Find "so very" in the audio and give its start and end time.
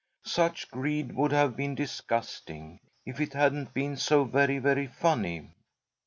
3.97-4.57